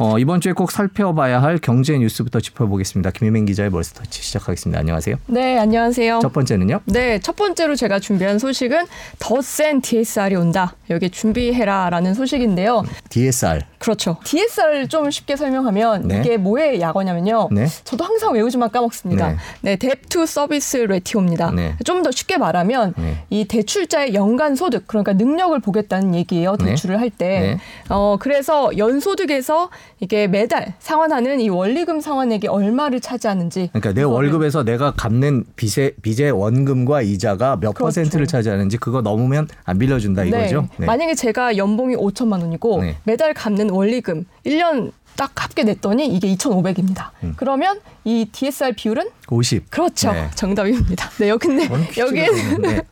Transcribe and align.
어, 0.00 0.18
이번 0.18 0.40
주에 0.40 0.52
꼭 0.52 0.72
살펴봐야 0.72 1.40
할 1.40 1.58
경제 1.58 1.96
뉴스부터 1.96 2.40
짚어보겠습니다. 2.40 3.12
김혜민 3.12 3.46
기자의 3.46 3.70
멀스터치 3.70 4.22
시작하겠습니다. 4.24 4.80
안녕하세요. 4.80 5.16
네, 5.28 5.56
안녕하세요. 5.56 6.18
첫 6.20 6.32
번째는요? 6.32 6.80
네, 6.86 7.20
첫 7.20 7.36
번째로 7.36 7.76
제가 7.76 8.00
준비한 8.00 8.40
소식은 8.40 8.86
더 9.20 9.40
센 9.40 9.80
DSR이 9.80 10.34
온다. 10.34 10.74
여기 10.90 11.10
준비해라라는 11.10 12.14
소식인데요. 12.14 12.82
DSR. 13.08 13.60
그렇죠. 13.78 14.16
DSR을 14.24 14.88
좀 14.88 15.12
쉽게 15.12 15.36
설명하면 15.36 16.08
네. 16.08 16.20
이게 16.20 16.38
뭐의 16.38 16.80
약어냐면요. 16.80 17.50
네. 17.52 17.66
저도 17.84 18.02
항상 18.04 18.32
외우지만 18.34 18.70
까먹습니다. 18.72 19.28
네. 19.28 19.36
네, 19.60 19.76
뎁투 19.76 20.26
서비스 20.26 20.78
레티오입니다. 20.78 21.52
네. 21.52 21.76
좀더 21.84 22.10
쉽게 22.10 22.36
말하면 22.38 22.94
네. 22.96 23.18
이 23.30 23.44
대출자의 23.44 24.14
연간 24.14 24.56
소득, 24.56 24.88
그러니까 24.88 25.12
능력을 25.12 25.56
보겠다는 25.60 26.16
얘기예요. 26.16 26.56
네. 26.56 26.70
대출을 26.70 26.98
할 26.98 27.10
때. 27.10 27.28
네. 27.40 27.58
어, 27.90 28.16
그래서 28.18 28.76
연소득에서 28.76 29.70
이게 30.00 30.26
매달 30.26 30.74
상환하는 30.78 31.40
이 31.40 31.48
원리금 31.48 32.00
상환액이 32.00 32.48
얼마를 32.48 33.00
차지하는지 33.00 33.70
그러니까 33.72 33.92
내 33.92 34.02
월급에서 34.02 34.64
내가 34.64 34.92
갚는 34.92 35.44
빚의 35.56 35.94
빚의 36.02 36.32
원금과 36.32 37.02
이자가 37.02 37.56
몇 37.56 37.72
그렇죠. 37.74 37.84
퍼센트를 37.84 38.26
차지하는지 38.26 38.76
그거 38.78 39.00
넘으면 39.00 39.48
안 39.64 39.78
빌려준다 39.78 40.24
이거죠. 40.24 40.68
네. 40.78 40.86
만약에 40.86 41.14
제가 41.14 41.56
연봉이 41.56 41.96
5천만 41.96 42.40
원이고 42.40 42.82
네. 42.82 42.96
매달 43.04 43.34
갚는 43.34 43.70
원리금 43.70 44.24
1년 44.46 44.92
딱 45.16 45.30
합계 45.42 45.62
냈더니 45.62 46.08
이게 46.08 46.34
2,500입니다. 46.34 47.10
음. 47.22 47.34
그러면 47.36 47.80
이 48.04 48.26
DSR 48.32 48.72
비율은 48.72 49.08
50. 49.30 49.70
그렇죠. 49.70 50.12
네. 50.12 50.28
정답입니다. 50.34 51.08
네, 51.18 51.28
여기 51.28 51.46
근데 51.46 51.64
있네. 51.64 52.82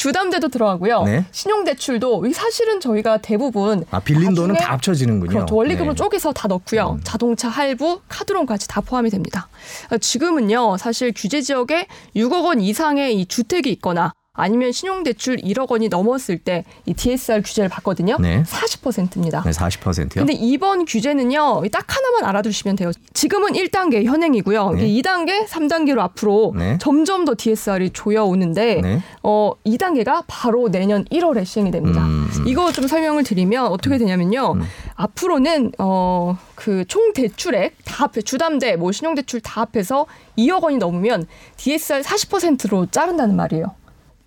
주담대도 0.00 0.48
들어가고요. 0.48 1.02
네. 1.02 1.26
신용대출도 1.30 2.24
이 2.24 2.32
사실은 2.32 2.80
저희가 2.80 3.18
대부분 3.18 3.84
아 3.90 4.00
빌린 4.00 4.34
돈은 4.34 4.54
다 4.54 4.72
합쳐지는군요. 4.72 5.30
그렇죠. 5.30 5.54
원리금을 5.54 5.90
네. 5.90 5.94
쪼개서 5.94 6.32
다 6.32 6.48
넣고요. 6.48 6.96
음. 6.96 7.00
자동차 7.04 7.50
할부, 7.50 8.00
카드론까지 8.08 8.66
다 8.66 8.80
포함이 8.80 9.10
됩니다. 9.10 9.50
어, 9.92 9.98
지금은요, 9.98 10.78
사실 10.78 11.12
규제 11.14 11.42
지역에 11.42 11.86
6억 12.16 12.46
원 12.46 12.62
이상의 12.62 13.20
이 13.20 13.26
주택이 13.26 13.70
있거나 13.72 14.14
아니면 14.34 14.70
신용대출 14.72 15.38
1억 15.38 15.70
원이 15.70 15.88
넘었을 15.88 16.38
때 16.38 16.64
이 16.86 16.94
DSR 16.94 17.42
규제를 17.42 17.68
받거든요. 17.68 18.16
네. 18.20 18.42
40%입니다. 18.44 19.42
네, 19.42 19.50
40%요. 19.50 20.08
근데 20.14 20.32
이번 20.32 20.84
규제는요, 20.84 21.62
딱 21.72 21.84
하나만 21.88 22.24
알아두시면 22.24 22.76
돼요. 22.76 22.90
지금은 23.12 23.52
1단계 23.52 24.04
현행이고요. 24.04 24.70
네. 24.70 24.86
이게 24.88 25.02
2단계, 25.02 25.46
3단계로 25.46 25.98
앞으로 25.98 26.54
네. 26.56 26.78
점점 26.80 27.24
더 27.24 27.34
DSR이 27.36 27.90
조여오는데, 27.90 28.80
네. 28.82 29.02
어, 29.22 29.52
2단계가 29.66 30.24
바로 30.26 30.70
내년 30.70 31.04
1월에 31.06 31.44
시행이 31.44 31.70
됩니다. 31.70 32.04
음, 32.04 32.28
음. 32.38 32.46
이거 32.46 32.72
좀 32.72 32.86
설명을 32.86 33.24
드리면 33.24 33.66
어떻게 33.66 33.98
되냐면요. 33.98 34.54
앞으로는, 34.94 35.72
어, 35.78 36.38
그 36.54 36.84
총 36.88 37.12
대출액 37.12 37.76
다 37.84 38.04
합해, 38.04 38.22
주담대, 38.22 38.76
뭐 38.76 38.92
신용대출 38.92 39.40
다 39.40 39.62
합해서 39.62 40.06
2억 40.38 40.62
원이 40.62 40.78
넘으면 40.78 41.26
DSR 41.56 42.02
40%로 42.02 42.86
자른다는 42.86 43.36
말이에요. 43.36 43.74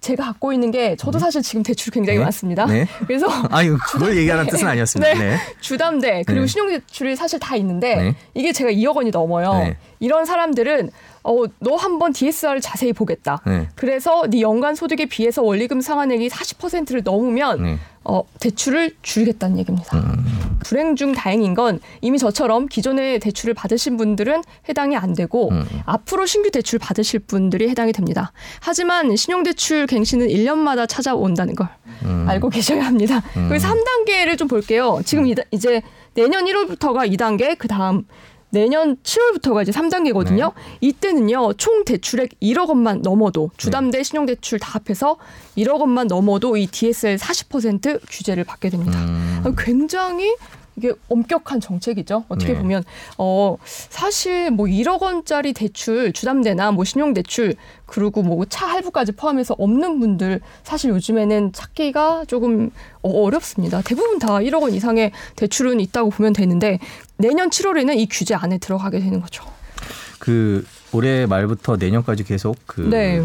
제가 0.04 0.26
갖고 0.26 0.52
있는 0.52 0.70
게 0.70 0.98
저도 0.98 1.18
사실 1.18 1.42
지금 1.42 1.64
대출이 1.64 1.94
굉장히 1.94 2.20
네. 2.20 2.26
많습니다. 2.26 2.66
네. 2.66 2.86
그래서 3.08 3.26
아니 3.50 3.70
그걸 3.70 4.18
얘기하는 4.18 4.46
뜻은 4.48 4.68
아니었습니다. 4.68 5.14
네. 5.14 5.38
주담대 5.62 6.24
그리고 6.28 6.42
네. 6.42 6.48
신용대출이 6.48 7.16
사실 7.16 7.40
다 7.40 7.56
있는데 7.56 7.96
네. 7.96 8.16
이게 8.34 8.52
제가 8.52 8.70
2억 8.70 8.98
원이 8.98 9.12
넘어요. 9.12 9.74
네. 10.04 10.06
이런 10.06 10.26
사람들은 10.26 10.90
어, 11.26 11.44
너 11.60 11.76
한번 11.76 12.12
DSR을 12.12 12.60
자세히 12.60 12.92
보겠다. 12.92 13.40
네. 13.48 13.70
그래서 13.76 14.24
네 14.30 14.42
연간 14.42 14.76
소득에 14.76 15.06
비해서 15.06 15.42
원리금 15.42 15.80
상환액이 15.80 16.28
40%를 16.28 17.02
넘으면 17.04 17.64
네. 17.64 17.78
어, 18.04 18.24
대출을 18.42 18.92
줄이겠다는 19.02 19.58
얘기입니다. 19.60 19.98
음. 19.98 20.58
불행 20.66 20.98
중 20.98 21.14
다행인 21.14 21.54
건 21.54 21.80
이미 22.02 22.18
저처럼 22.18 22.68
기존에 22.68 23.20
대출을 23.20 23.54
받으신 23.54 23.96
분들은 23.96 24.42
해당이 24.68 24.98
안 24.98 25.14
되고 25.14 25.50
음. 25.52 25.66
앞으로 25.86 26.26
신규 26.26 26.52
대출 26.52 26.80
받으실 26.80 27.22
분들이 27.22 27.70
해당이 27.70 27.94
됩니다. 27.94 28.34
하지만 28.60 29.16
신용대출 29.16 29.88
갱신은 29.88 30.28
1년마다 30.28 30.88
찾아온다는 30.90 31.56
걸 31.56 31.70
음. 32.04 32.26
알고 32.28 32.50
계셔야 32.50 32.86
합니다. 32.86 33.24
그래서 33.48 33.70
3단계를 33.70 34.38
좀 34.38 34.50
볼게요. 34.50 35.00
지금 35.06 35.26
이- 35.26 35.36
이제 35.52 35.82
내년 36.16 36.44
1월부터가 36.46 37.10
2단계, 37.14 37.58
그 37.58 37.70
다음 37.70 38.06
내년 38.54 38.98
7월부터가 38.98 39.64
이제 39.64 39.72
3단계거든요. 39.72 40.54
이때는요, 40.80 41.54
총 41.54 41.84
대출액 41.86 42.40
1억 42.40 42.70
원만 42.70 43.02
넘어도 43.02 43.50
주담대 43.58 44.04
신용대출 44.04 44.60
다 44.60 44.74
합해서 44.74 45.18
1억 45.58 45.80
원만 45.80 46.06
넘어도 46.06 46.56
이 46.56 46.68
DSL 46.68 47.18
40% 47.18 48.00
규제를 48.08 48.44
받게 48.44 48.70
됩니다. 48.70 49.00
음. 49.00 49.42
아, 49.44 49.54
굉장히 49.58 50.36
이게 50.76 50.92
엄격한 51.10 51.60
정책이죠. 51.60 52.26
어떻게 52.30 52.54
네. 52.54 52.60
보면 52.60 52.84
어 53.18 53.58
사실 53.66 54.50
뭐 54.52 54.66
1억 54.66 55.02
원짜리 55.02 55.54
대출 55.54 56.12
주담대나 56.14 56.72
뭐 56.72 56.84
신용 56.84 57.14
대출 57.14 57.56
그리고 57.86 58.24
뭐 58.24 58.44
차 58.50 58.66
할부까지 58.68 59.12
포함해서 59.14 59.56
없는 59.58 60.00
분들 60.00 60.42
사실 60.64 60.90
요즘에는 60.92 61.54
찾기가 61.54 62.26
조금 62.28 62.72
어- 63.02 63.24
어렵습니다. 63.24 63.82
대부분 63.82 64.20
다 64.20 64.38
1억 64.40 64.62
원 64.64 64.74
이상의 64.74 65.12
대출은 65.36 65.80
있다고 65.80 66.10
보면 66.10 66.34
되는데 66.34 66.80
내년 67.18 67.50
7월에는 67.50 67.98
이 67.98 68.08
규제 68.10 68.34
안에 68.36 68.58
들어가게 68.58 69.00
되는 69.00 69.22
거죠. 69.22 69.44
그 70.20 70.66
올해 70.92 71.26
말부터 71.26 71.76
내년까지 71.78 72.24
계속 72.24 72.58
그 72.66 72.82
네. 72.82 73.20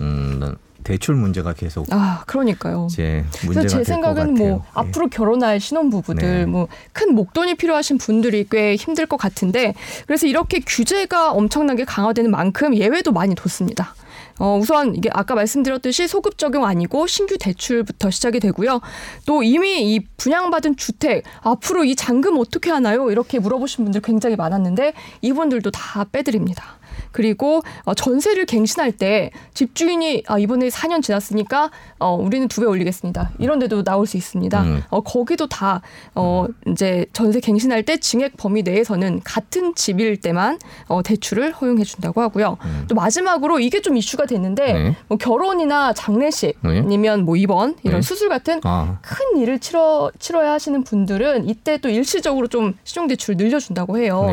음, 0.00 0.40
대출 0.84 1.14
문제가 1.16 1.54
계속 1.54 1.86
아, 1.90 2.22
그러니까요. 2.26 2.86
이제 2.90 3.24
문제가 3.44 3.60
그래서 3.62 3.78
제 3.78 3.84
생각은. 3.84 4.34
뭐 4.34 4.48
예. 4.48 4.58
앞으로 4.74 5.08
결혼할 5.08 5.58
신혼 5.58 5.90
부부들 5.90 6.22
네. 6.22 6.46
뭐큰 6.46 7.14
목돈이 7.14 7.54
필요하신 7.56 7.98
분들이 7.98 8.46
꽤 8.50 8.76
힘들 8.76 9.06
것 9.06 9.16
같은데 9.16 9.74
그래서 10.06 10.26
이렇게 10.26 10.60
규제가 10.60 11.32
엄청나게 11.32 11.84
강화되는 11.84 12.30
만큼 12.30 12.76
예외도 12.76 13.12
많이 13.12 13.34
뒀습니다. 13.34 13.94
어, 14.38 14.58
우선 14.60 14.96
이게 14.96 15.10
아까 15.12 15.34
말씀드렸듯이 15.34 16.08
소급 16.08 16.38
적용 16.38 16.64
아니고 16.64 17.06
신규 17.06 17.38
대출부터 17.38 18.10
시작이 18.10 18.40
되고요. 18.40 18.80
또 19.26 19.42
이미 19.42 19.94
이 19.94 20.00
분양받은 20.16 20.76
주택 20.76 21.22
앞으로 21.40 21.84
이 21.84 21.94
잔금 21.94 22.38
어떻게 22.38 22.70
하나요? 22.70 23.10
이렇게 23.10 23.38
물어보신 23.38 23.84
분들 23.84 24.00
굉장히 24.00 24.34
많았는데 24.36 24.92
이분들도 25.22 25.70
다 25.70 26.04
빼드립니다. 26.10 26.78
그리고 27.14 27.62
어, 27.84 27.94
전세를 27.94 28.44
갱신할 28.46 28.90
때 28.92 29.30
집주인이 29.54 30.24
아, 30.26 30.36
이번에 30.38 30.68
4년 30.68 31.00
지났으니까 31.00 31.70
어, 32.00 32.14
우리는 32.14 32.48
두 32.48 32.60
배 32.60 32.66
올리겠습니다. 32.66 33.30
이런 33.38 33.58
데도 33.60 33.84
나올 33.84 34.06
수 34.06 34.16
있습니다. 34.16 34.62
음. 34.62 34.82
어, 34.90 35.00
거기도 35.00 35.46
다 35.46 35.80
어, 36.14 36.46
이제 36.66 37.06
전세 37.12 37.38
갱신할 37.40 37.84
때 37.84 37.96
증액 37.98 38.36
범위 38.36 38.62
내에서는 38.62 39.20
같은 39.22 39.74
집일 39.76 40.16
때만 40.20 40.58
어, 40.88 41.02
대출을 41.02 41.52
허용해 41.52 41.84
준다고 41.84 42.20
하고요. 42.20 42.58
또 42.88 42.94
마지막으로 42.96 43.60
이게 43.60 43.80
좀 43.80 43.96
이슈가 43.96 44.26
됐는데 44.26 44.72
음. 44.72 44.84
네. 44.90 44.96
뭐 45.08 45.16
결혼이나 45.18 45.92
장례식 45.92 46.58
네. 46.62 46.78
아니면 46.80 47.24
뭐 47.24 47.36
입원 47.36 47.76
이런 47.84 48.00
네. 48.00 48.02
수술 48.06 48.28
같은 48.28 48.60
아, 48.64 48.98
큰 49.02 49.40
일을 49.40 49.60
치러 49.60 50.10
치러야 50.18 50.52
하시는 50.52 50.82
분들은 50.82 51.48
이때 51.48 51.78
또 51.78 51.88
일시적으로 51.88 52.48
좀 52.48 52.74
신용 52.82 53.06
대출 53.06 53.36
늘려준다고 53.36 53.98
해요. 53.98 54.26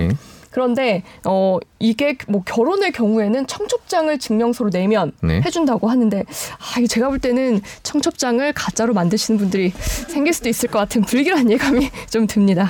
네. 0.52 0.56
그런데 0.62 1.04
어 1.26 1.58
이게 1.80 2.18
뭐 2.28 2.44
결혼의 2.44 2.92
경우에는 2.92 3.48
청첩장을 3.48 4.18
증명서로 4.20 4.70
내면 4.70 5.12
네. 5.22 5.42
해준다고 5.42 5.90
하는데 5.90 6.20
아 6.20 6.78
이게 6.80 6.88
제가 6.88 7.10
볼 7.10 7.20
때는 7.20 7.62
청첩장을 7.84 8.52
가짜로 8.54 8.94
만드시는 8.94 9.40
분들이 9.40 9.72
생길 9.76 10.34
수도 10.34 10.50
있을 10.50 10.70
것 10.70 10.80
같은 10.80 11.02
불길한 11.02 11.50
예감이 11.50 11.90
좀 12.12 12.28
듭니다. 12.28 12.70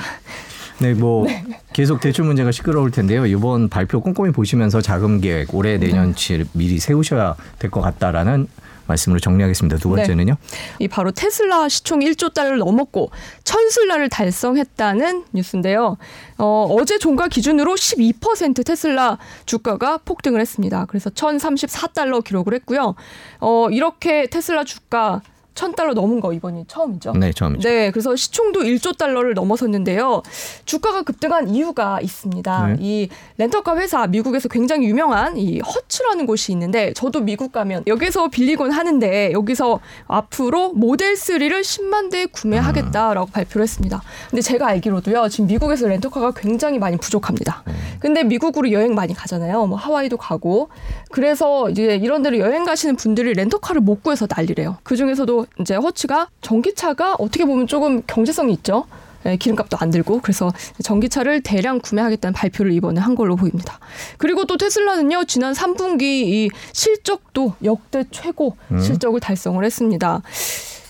네, 0.78 0.94
뭐 0.94 1.26
계속 1.74 2.00
대출 2.00 2.24
문제가 2.24 2.50
시끄러울 2.52 2.90
텐데요. 2.90 3.26
이번 3.26 3.68
발표 3.68 4.00
꼼꼼히 4.00 4.32
보시면서 4.32 4.80
자금 4.80 5.20
계획 5.20 5.54
올해 5.54 5.78
네. 5.78 5.86
내년치 5.88 6.44
미리 6.52 6.78
세우셔야 6.78 7.36
될 7.58 7.70
것 7.70 7.80
같다라는 7.80 8.46
말씀으로 8.86 9.20
정리하겠습니다. 9.20 9.78
두 9.78 9.90
네. 9.90 9.96
번째는요. 9.96 10.36
이 10.78 10.88
바로 10.88 11.10
테슬라 11.10 11.68
시총 11.68 12.00
1조 12.00 12.34
달러를 12.34 12.58
넘었고 12.58 13.10
천슬라를 13.44 14.08
달성했다는 14.08 15.24
뉴스인데요. 15.32 15.96
어, 16.38 16.66
어제 16.70 16.98
종가 16.98 17.28
기준으로 17.28 17.74
12% 17.74 18.64
테슬라 18.64 19.18
주가가 19.46 19.98
폭등을 19.98 20.40
했습니다. 20.40 20.86
그래서 20.86 21.10
1,034달러 21.10 22.24
기록을 22.24 22.54
했고요. 22.54 22.94
어, 23.40 23.68
이렇게 23.70 24.26
테슬라 24.26 24.64
주가 24.64 25.22
1,000달러 25.54 25.94
넘은 25.94 26.20
거 26.20 26.32
이번이 26.32 26.64
처음이죠. 26.66 27.12
네, 27.12 27.32
처음이죠. 27.32 27.68
네, 27.68 27.90
그래서 27.90 28.16
시총도 28.16 28.60
1조 28.60 28.96
달러를 28.96 29.34
넘어섰는데요. 29.34 30.22
주가가 30.64 31.02
급등한 31.02 31.48
이유가 31.48 32.00
있습니다. 32.00 32.66
네. 32.66 32.76
이 32.80 33.08
렌터카 33.38 33.76
회사 33.76 34.06
미국에서 34.06 34.48
굉장히 34.48 34.86
유명한 34.86 35.36
이 35.36 35.60
허츠라는 35.60 36.26
곳이 36.26 36.52
있는데 36.52 36.92
저도 36.94 37.20
미국 37.20 37.52
가면 37.52 37.84
여기서 37.86 38.28
빌리곤 38.28 38.72
하는데 38.72 39.32
여기서 39.32 39.80
앞으로 40.06 40.72
모델 40.72 41.14
3를 41.14 41.60
10만 41.60 42.10
대 42.10 42.26
구매하겠다라고 42.26 43.30
발표를 43.30 43.62
했습니다. 43.64 44.02
근데 44.30 44.42
제가 44.42 44.66
알기로도요. 44.68 45.28
지금 45.28 45.46
미국에서 45.46 45.86
렌터카가 45.86 46.32
굉장히 46.32 46.78
많이 46.78 46.96
부족합니다. 46.96 47.62
근데 48.00 48.24
미국으로 48.24 48.72
여행 48.72 48.94
많이 48.94 49.14
가잖아요. 49.14 49.66
뭐 49.66 49.76
하와이도 49.76 50.16
가고 50.16 50.68
그래서 51.10 51.68
이제 51.70 51.96
이런 51.96 52.22
데로 52.22 52.38
여행 52.38 52.64
가시는 52.64 52.96
분들이 52.96 53.32
렌터카를 53.34 53.80
못 53.80 54.02
구해서 54.02 54.26
난리래요. 54.28 54.78
그 54.82 54.96
중에서도 54.96 55.41
이제 55.60 55.74
허츠가 55.74 56.28
전기차가 56.40 57.14
어떻게 57.18 57.44
보면 57.44 57.66
조금 57.66 58.02
경제성이 58.06 58.52
있죠. 58.54 58.84
예, 59.26 59.36
기름값도 59.36 59.76
안 59.80 59.90
들고 59.90 60.20
그래서 60.20 60.52
전기차를 60.82 61.42
대량 61.42 61.78
구매하겠다는 61.78 62.32
발표를 62.32 62.72
이번에 62.72 63.00
한 63.00 63.14
걸로 63.14 63.36
보입니다. 63.36 63.78
그리고 64.18 64.44
또 64.46 64.56
테슬라는요 64.56 65.24
지난 65.24 65.52
3분기 65.52 66.02
이 66.02 66.50
실적도 66.72 67.54
역대 67.62 68.04
최고 68.10 68.56
음. 68.70 68.80
실적을 68.80 69.20
달성을 69.20 69.64
했습니다. 69.64 70.22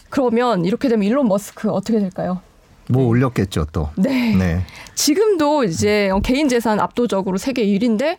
그러면 0.09 0.65
이렇게 0.65 0.89
되면 0.89 1.07
일론 1.07 1.29
머스크 1.29 1.71
어떻게 1.71 1.99
될까요? 1.99 2.41
뭐 2.89 3.07
올렸겠죠 3.07 3.67
또. 3.73 3.91
네. 3.97 4.35
네. 4.35 4.65
지금도 4.95 5.65
이제 5.65 6.11
개인 6.23 6.49
재산 6.49 6.81
압도적으로 6.81 7.39
세계 7.39 7.65
1위인데 7.65 8.17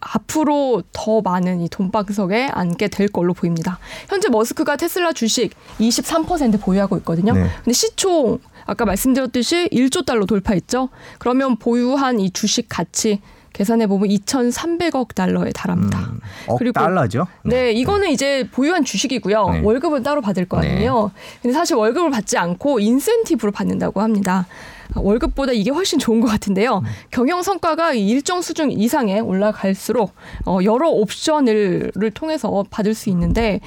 앞으로 0.00 0.82
더 0.92 1.20
많은 1.20 1.60
이 1.60 1.68
돈방석에 1.68 2.48
앉게 2.52 2.88
될 2.88 3.08
걸로 3.08 3.34
보입니다. 3.34 3.78
현재 4.08 4.28
머스크가 4.28 4.76
테슬라 4.76 5.12
주식 5.12 5.52
23% 5.78 6.60
보유하고 6.60 6.96
있거든요. 6.98 7.34
네. 7.34 7.48
근데 7.56 7.72
시총 7.72 8.38
아까 8.66 8.84
말씀드렸듯이 8.84 9.68
1조 9.72 10.04
달러 10.04 10.26
돌파했죠. 10.26 10.88
그러면 11.18 11.56
보유한 11.56 12.20
이 12.20 12.30
주식 12.30 12.66
가치 12.68 13.20
계산해 13.58 13.88
보면 13.88 14.08
2,300억 14.08 15.16
달러에 15.16 15.50
달합니다. 15.50 15.98
음, 15.98 16.20
억 16.46 16.58
그리고- 16.58 16.78
달러죠. 16.78 17.26
네, 17.44 17.72
이거는 17.72 18.10
이제 18.10 18.48
보유한 18.52 18.84
주식이고요. 18.84 19.50
네. 19.50 19.60
월급은 19.64 20.04
따로 20.04 20.20
받을 20.20 20.44
거 20.44 20.58
아니에요. 20.58 21.10
근데 21.42 21.52
사실 21.52 21.74
월급을 21.74 22.10
받지 22.12 22.38
않고 22.38 22.78
인센티브로 22.78 23.50
받는다고 23.50 24.00
합니다. 24.00 24.46
아, 24.94 25.00
월급보다 25.00 25.52
이게 25.52 25.70
훨씬 25.70 25.98
좋은 25.98 26.20
것 26.20 26.28
같은데요. 26.28 26.82
경영 27.10 27.42
성과가 27.42 27.94
이 27.94 28.08
일정 28.08 28.42
수준 28.42 28.70
이상에 28.70 29.20
올라갈수록 29.20 30.12
어, 30.46 30.58
여러 30.64 30.88
옵션을 30.88 31.92
를 31.94 32.10
통해서 32.10 32.64
받을 32.70 32.94
수 32.94 33.10
있는데 33.10 33.60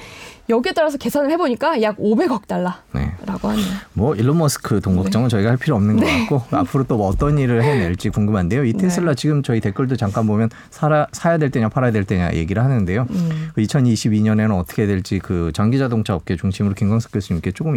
여기에 0.48 0.72
따라서 0.72 0.98
계산을 0.98 1.30
해보니까 1.32 1.82
약 1.82 1.96
500억 1.98 2.46
달러라고 2.46 2.82
네. 2.94 3.12
하네요. 3.26 3.66
뭐 3.94 4.14
일론 4.14 4.38
머스크 4.38 4.80
돈 4.80 4.96
걱정은 4.96 5.28
저희가 5.28 5.50
할 5.50 5.56
필요 5.56 5.76
없는 5.76 5.96
네. 5.96 6.26
것 6.26 6.38
같고 6.38 6.56
앞으로 6.56 6.84
또 6.84 6.96
어떤 7.06 7.38
일을 7.38 7.62
해낼지 7.62 8.10
궁금한데요. 8.10 8.64
이 8.64 8.72
테슬라 8.72 9.14
지금 9.14 9.42
저희 9.42 9.60
댓글도 9.60 9.96
잠깐 9.96 10.26
보면 10.26 10.50
사라, 10.70 11.06
사야 11.12 11.38
될 11.38 11.50
때냐 11.50 11.68
팔아야 11.68 11.92
될 11.92 12.04
때냐 12.04 12.32
얘기를 12.34 12.62
하는데요. 12.62 13.06
음. 13.10 13.50
2022년에는 13.56 14.58
어떻게 14.58 14.86
될지 14.86 15.18
그 15.18 15.52
전기 15.54 15.78
자동차 15.78 16.14
업계 16.14 16.36
중심으로 16.36 16.74
김광석 16.74 17.12
교수님께 17.12 17.52
조금 17.52 17.72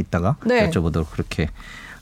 네. 0.46 0.70
여쭤보도록 0.70 1.12
그렇게 1.12 1.50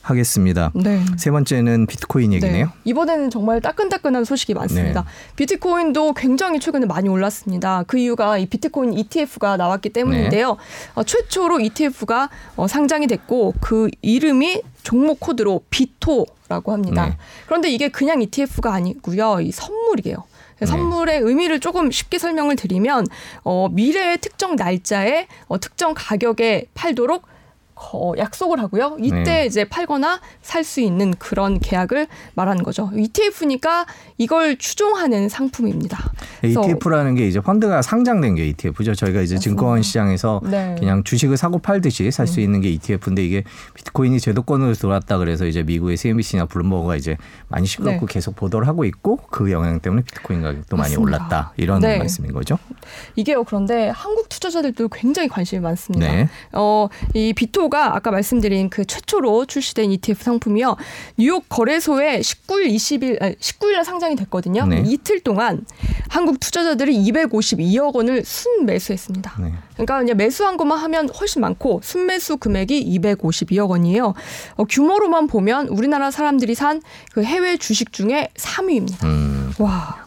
하겠습니다. 0.04 0.70
네. 0.74 1.02
세 1.16 1.30
번째는 1.30 1.86
비트코인 1.86 2.32
얘기네요. 2.34 2.66
네. 2.66 2.72
이번에는 2.84 3.30
정말 3.30 3.60
따끈따끈한 3.60 4.24
소식이 4.24 4.54
많습니다. 4.54 5.02
네. 5.02 5.34
비트코인도 5.36 6.12
굉장히 6.12 6.60
최근에 6.60 6.86
많이 6.86 7.08
올랐습니다. 7.08 7.84
그 7.86 7.98
이유가 7.98 8.36
이 8.36 8.46
비트코인 8.46 8.92
ETF가 8.92 9.56
나왔기 9.56 9.88
때문인데요. 9.90 10.50
네. 10.50 10.56
어, 10.94 11.02
최초로 11.02 11.60
ETF가 11.60 12.28
어, 12.56 12.68
상장이 12.68 13.06
됐고 13.06 13.54
그 13.60 13.88
이름이 14.02 14.60
종목 14.82 15.20
코드로 15.20 15.62
비토라고 15.70 16.72
합니다. 16.72 17.06
네. 17.06 17.16
그런데 17.46 17.70
이게 17.70 17.88
그냥 17.88 18.20
ETF가 18.20 18.74
아니고요. 18.74 19.40
이 19.40 19.50
선물이에요. 19.50 20.16
네. 20.60 20.66
선물의 20.66 21.20
의미를 21.20 21.60
조금 21.60 21.90
쉽게 21.90 22.18
설명을 22.18 22.56
드리면 22.56 23.06
어, 23.42 23.68
미래의 23.70 24.18
특정 24.18 24.56
날짜에 24.56 25.26
어, 25.48 25.58
특정 25.58 25.94
가격에 25.96 26.66
팔도록 26.74 27.26
어, 27.76 28.12
약속을 28.16 28.60
하고요. 28.60 28.96
이때 29.00 29.22
네. 29.22 29.46
이제 29.46 29.64
팔거나 29.64 30.20
살 30.42 30.64
수 30.64 30.80
있는 30.80 31.12
그런 31.18 31.58
계약을 31.58 32.06
말하는 32.34 32.62
거죠. 32.62 32.90
ETF니까 32.96 33.84
이걸 34.16 34.56
추종하는 34.56 35.28
상품입니다. 35.28 35.98
그래서- 36.40 36.62
ETF라는 36.62 37.14
게 37.16 37.26
이제 37.26 37.40
펀드가 37.40 37.82
상장된 37.82 38.34
게 38.36 38.46
ETF죠. 38.48 38.94
저희가 38.94 39.20
이제. 39.20 39.38
증권 39.38 39.82
시장에서 39.82 40.40
네. 40.44 40.74
그냥 40.78 41.02
주식을 41.04 41.36
사고 41.36 41.58
팔듯이 41.58 42.10
살 42.10 42.26
수 42.26 42.40
있는 42.40 42.60
게 42.60 42.70
ETF인데 42.70 43.22
이게 43.24 43.44
비트코인이 43.74 44.18
제도권으로 44.20 44.72
들어왔다 44.74 45.18
그래서 45.18 45.44
이제 45.44 45.62
미국의 45.62 45.96
CNBC나 45.96 46.46
블룸버그가 46.46 46.96
이제 46.96 47.16
많이 47.48 47.66
시끄럽고 47.66 48.06
네. 48.06 48.12
계속 48.12 48.36
보도를 48.36 48.66
하고 48.68 48.84
있고 48.84 49.16
그 49.30 49.50
영향 49.52 49.80
때문에 49.80 50.02
비트코인 50.02 50.40
가격도 50.42 50.76
많이 50.76 50.94
맞습니다. 50.94 51.02
올랐다 51.18 51.52
이런 51.56 51.80
네. 51.80 51.98
말씀인 51.98 52.32
거죠. 52.32 52.58
이게요. 53.16 53.44
그런데 53.44 53.88
한국 53.90 54.28
투자자들도 54.28 54.88
굉장히 54.88 55.28
관심이 55.28 55.60
많습니다. 55.60 56.06
네. 56.10 56.28
어, 56.52 56.88
이 57.12 57.32
비 57.34 57.50
토가 57.64 57.96
아까 57.96 58.10
말씀드린 58.10 58.68
그 58.68 58.84
최초로 58.84 59.46
출시된 59.46 59.90
ETF 59.92 60.22
상품이요. 60.22 60.76
뉴욕 61.16 61.48
거래소에 61.48 62.20
19일 62.20 62.66
20일 62.74 63.22
아니, 63.22 63.34
19일에 63.36 63.82
상장이 63.82 64.16
됐거든요. 64.16 64.66
네. 64.66 64.82
이틀 64.86 65.20
동안 65.20 65.64
한국 66.08 66.40
투자자들이 66.40 66.94
252억 67.10 67.94
원을 67.94 68.22
순매수했습니다. 68.24 69.34
네. 69.40 69.52
그러니까 69.72 69.98
그냥 69.98 70.16
매수한 70.18 70.58
것만 70.58 70.78
하면 70.78 71.08
훨씬 71.08 71.40
많고 71.40 71.80
순매수 71.82 72.36
금액이 72.36 72.98
252억 73.00 73.70
원이에요. 73.70 74.12
어, 74.56 74.64
규모로만 74.64 75.26
보면 75.26 75.68
우리나라 75.68 76.10
사람들이 76.10 76.54
산 76.54 76.82
그 77.12 77.22
해외 77.22 77.56
주식 77.56 77.92
중에 77.92 78.28
3위입니다. 78.34 79.04
음, 79.04 79.52
와. 79.58 80.04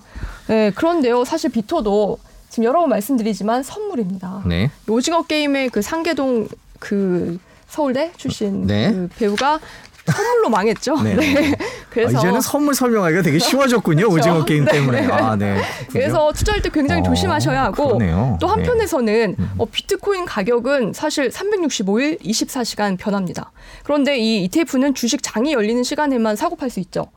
네, 0.48 0.71
그런데요. 0.75 1.24
사실 1.25 1.50
비토도 1.50 2.19
지금 2.50 2.65
여러 2.65 2.81
번 2.81 2.89
말씀드리지만 2.89 3.63
선물입니다. 3.63 4.44
네. 4.45 4.69
오징어 4.88 5.24
게임의 5.24 5.69
그 5.69 5.81
상계동 5.81 6.50
그 6.80 7.39
서울대 7.68 8.12
출신 8.18 8.66
네. 8.66 8.92
그 8.92 9.10
배우가 9.18 9.60
선물로 10.06 10.50
망했죠. 10.50 11.02
네. 11.02 11.16
네. 11.19 11.58
그래서 11.90 12.18
아, 12.18 12.22
이제는 12.22 12.42
선물 12.42 12.74
설명하기가 12.74 13.22
되게 13.24 13.40
쉬워졌군요. 13.40 14.10
그렇죠. 14.10 14.30
오징어 14.30 14.46
게임 14.46 14.64
네. 14.66 14.72
때문에. 14.72 15.06
아, 15.08 15.36
네. 15.36 15.62
그래서 15.92 16.31
투자할 16.31 16.62
때 16.62 16.69
굉장히 16.69 17.02
어, 17.02 17.04
조심하셔야 17.04 17.64
하고 17.64 17.98
그러네요. 17.98 18.38
또 18.40 18.48
한편에서는 18.48 19.36
음. 19.38 19.52
어, 19.58 19.66
비트코인 19.66 20.25
가격은 20.25 20.94
사실 20.94 21.30
365일 21.30 22.22
24시간 22.22 22.98
변합니다. 22.98 23.52
그런데 23.84 24.18
이 24.18 24.44
ETF는 24.46 24.94
주식 24.94 25.22
장이 25.22 25.52
열리는 25.54 25.84
시간에만 25.84 26.36
사고 26.36 26.56
팔 26.56 26.70
수 26.70 26.80
있죠. 26.80 27.08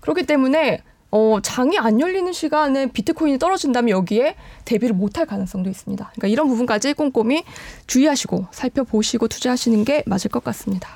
그렇기 0.00 0.24
때문에 0.24 0.82
어, 1.10 1.38
장이 1.42 1.78
안 1.78 2.00
열리는 2.00 2.32
시간에 2.32 2.86
비트코인이 2.86 3.38
떨어진다면 3.38 3.90
여기에 3.90 4.36
대비를 4.64 4.94
못할 4.94 5.26
가능성도 5.26 5.68
있습니다. 5.68 6.04
그러니까 6.04 6.28
이런 6.28 6.48
부분까지 6.48 6.94
꼼꼼히 6.94 7.44
주의하시고 7.86 8.46
살펴보시고 8.52 9.28
투자하시는 9.28 9.84
게 9.84 10.02
맞을 10.06 10.30
것 10.30 10.44
같습니다. 10.44 10.88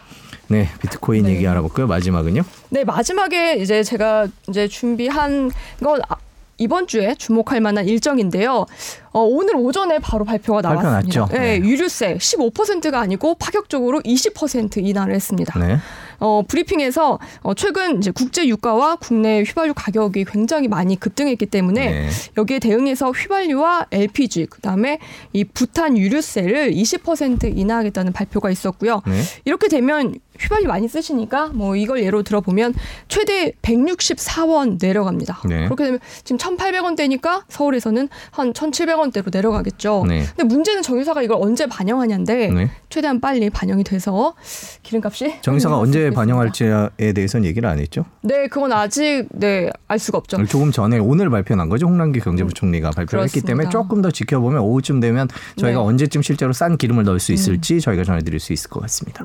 네, 0.49 0.69
비트코인 0.81 1.25
네. 1.25 1.32
얘기 1.32 1.46
알아볼까요? 1.49 1.87
마지막은요? 1.87 2.43
네, 2.70 2.84
마지막에 2.84 3.56
이제 3.56 3.82
제가 3.82 4.28
이제 4.49 4.69
준비한 4.69 5.50
건 5.82 6.00
아, 6.08 6.17
이번 6.58 6.87
주에 6.87 7.14
주목할 7.17 7.60
만한 7.60 7.88
일정인데요. 7.88 8.67
어, 9.12 9.20
오늘 9.20 9.56
오전에 9.56 9.99
바로 9.99 10.25
발표가 10.25 10.62
발표 10.62 10.82
나왔습니다. 10.82 11.20
났죠? 11.20 11.34
네, 11.34 11.58
네. 11.58 11.67
유류세 11.67 12.19
15%가 12.19 13.00
아니고 13.00 13.34
파격적으로 13.37 14.00
20% 14.00 14.84
인하를 14.87 15.14
했습니다. 15.14 15.58
네. 15.58 15.78
어, 16.19 16.43
브리핑에서 16.46 17.19
어, 17.43 17.55
최근 17.55 17.98
이제 17.98 18.10
국제 18.10 18.46
유가와 18.46 18.96
국내 18.96 19.43
휘발유 19.43 19.74
가격이 19.74 20.24
굉장히 20.24 20.69
많이 20.69 20.98
급등했기 20.98 21.46
때문에 21.46 21.91
네. 21.91 22.08
여기에 22.36 22.58
대응해서 22.58 23.10
휘발유와 23.10 23.86
LPG 23.91 24.46
그다음에 24.46 24.98
이 25.32 25.44
부탄 25.44 25.96
유류세를 25.98 26.72
20% 26.72 27.56
인하하겠다는 27.56 28.12
발표가 28.12 28.50
있었고요. 28.50 29.03
네. 29.06 29.22
이렇게 29.44 29.69
되면 29.69 30.15
휘발유 30.41 30.67
많이 30.67 30.88
쓰시니까 30.88 31.48
뭐 31.55 31.76
이걸 31.76 32.03
예로 32.03 32.22
들어보면 32.22 32.74
최대 33.08 33.53
164원 33.62 34.79
내려갑니다. 34.81 35.41
네. 35.48 35.64
그렇게 35.64 35.84
되면 35.84 36.00
지금 36.24 36.38
1,800원대니까 36.38 37.43
서울에서는 37.48 38.08
한 38.31 38.53
1,700원대로 38.53 39.31
내려가겠죠. 39.32 40.05
네. 40.08 40.24
근데 40.36 40.44
문제는 40.44 40.82
정유사가 40.82 41.22
이걸 41.22 41.38
언제 41.41 41.67
반영하냐인데 41.67 42.48
네. 42.48 42.70
최대한 42.88 43.20
빨리 43.20 43.50
반영이 43.50 43.84
돼서 43.84 44.34
기름값이 44.82 45.24
올라갈 45.46 45.60
수 45.60 45.69
언제 45.69 45.98
있겠습니다. 46.00 46.20
반영할지에 46.20 47.12
대해서는 47.14 47.46
얘기를 47.46 47.69
안 47.69 47.79
했죠. 47.79 48.05
네, 48.22 48.48
그건 48.48 48.72
아직 48.72 49.26
네 49.31 49.70
알 49.86 49.98
수가 49.98 50.19
없죠. 50.19 50.44
조금 50.46 50.72
전에 50.72 50.98
오늘 50.98 51.31
발표난 51.31 51.69
거죠. 51.69 51.86
홍남기 51.86 52.19
경제부총리가 52.19 52.91
발표를 52.91 53.24
했기 53.24 53.41
그렇습니다. 53.41 53.46
때문에 53.46 53.69
조금 53.69 54.03
더 54.03 54.10
지켜보면 54.10 54.60
오후쯤 54.62 54.98
되면 54.98 55.29
저희가 55.56 55.79
네. 55.81 55.86
언제쯤 55.86 56.22
실제로 56.22 56.53
싼 56.53 56.76
기름을 56.79 57.05
넣을 57.05 57.20
수 57.20 57.32
있을지 57.32 57.81
저희가 57.81 58.03
전해드릴 58.03 58.41
수 58.41 58.53
있을 58.53 58.70
것 58.70 58.81
같습니다. 58.81 59.22